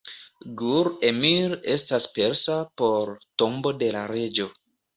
[0.61, 4.53] Gur-Emir estas persa por "Tombo de la Reĝo".